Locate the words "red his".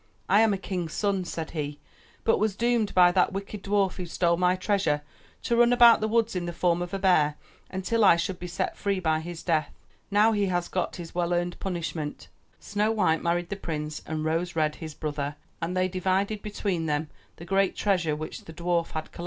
14.55-14.95